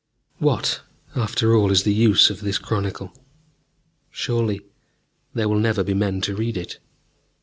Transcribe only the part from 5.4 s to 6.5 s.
will never be men to